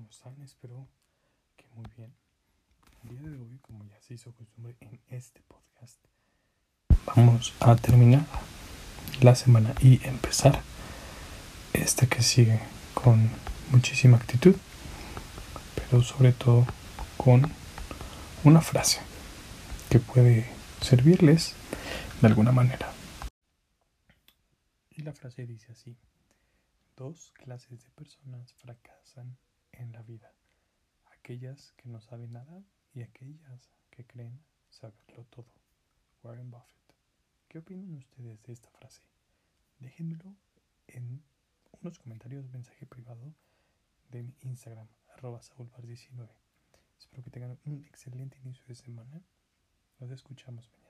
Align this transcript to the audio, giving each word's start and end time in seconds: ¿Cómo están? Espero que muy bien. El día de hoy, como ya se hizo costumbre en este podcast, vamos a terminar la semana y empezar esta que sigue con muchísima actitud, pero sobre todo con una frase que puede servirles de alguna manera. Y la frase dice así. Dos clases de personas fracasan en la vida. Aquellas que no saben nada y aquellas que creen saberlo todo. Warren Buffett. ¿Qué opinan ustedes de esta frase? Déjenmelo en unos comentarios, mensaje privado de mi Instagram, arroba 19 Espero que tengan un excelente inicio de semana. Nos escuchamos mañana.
¿Cómo 0.00 0.10
están? 0.12 0.40
Espero 0.40 0.88
que 1.58 1.66
muy 1.74 1.84
bien. 1.94 2.14
El 3.04 3.10
día 3.10 3.28
de 3.28 3.38
hoy, 3.38 3.58
como 3.58 3.84
ya 3.84 4.00
se 4.00 4.14
hizo 4.14 4.32
costumbre 4.32 4.74
en 4.80 4.98
este 5.08 5.42
podcast, 5.42 6.02
vamos 7.04 7.52
a 7.60 7.76
terminar 7.76 8.24
la 9.20 9.34
semana 9.34 9.74
y 9.82 10.02
empezar 10.06 10.62
esta 11.74 12.06
que 12.06 12.22
sigue 12.22 12.60
con 12.94 13.28
muchísima 13.72 14.16
actitud, 14.16 14.56
pero 15.74 16.02
sobre 16.02 16.32
todo 16.32 16.64
con 17.18 17.52
una 18.42 18.62
frase 18.62 19.02
que 19.90 19.98
puede 19.98 20.50
servirles 20.80 21.54
de 22.22 22.26
alguna 22.26 22.52
manera. 22.52 22.90
Y 24.88 25.02
la 25.02 25.12
frase 25.12 25.44
dice 25.44 25.72
así. 25.72 25.98
Dos 26.96 27.32
clases 27.32 27.84
de 27.84 27.90
personas 27.90 28.54
fracasan 28.54 29.36
en 29.72 29.92
la 29.92 30.02
vida. 30.02 30.32
Aquellas 31.12 31.72
que 31.72 31.88
no 31.88 32.00
saben 32.00 32.32
nada 32.32 32.62
y 32.92 33.02
aquellas 33.02 33.70
que 33.90 34.04
creen 34.06 34.40
saberlo 34.68 35.24
todo. 35.24 35.52
Warren 36.22 36.50
Buffett. 36.50 36.94
¿Qué 37.48 37.58
opinan 37.58 37.94
ustedes 37.94 38.42
de 38.42 38.52
esta 38.52 38.70
frase? 38.70 39.02
Déjenmelo 39.78 40.36
en 40.86 41.22
unos 41.80 41.98
comentarios, 41.98 42.48
mensaje 42.50 42.86
privado 42.86 43.34
de 44.10 44.22
mi 44.22 44.34
Instagram, 44.40 44.88
arroba 45.14 45.40
19 45.82 46.34
Espero 46.98 47.22
que 47.24 47.30
tengan 47.30 47.58
un 47.64 47.84
excelente 47.86 48.38
inicio 48.38 48.64
de 48.66 48.74
semana. 48.74 49.22
Nos 49.98 50.10
escuchamos 50.10 50.70
mañana. 50.70 50.89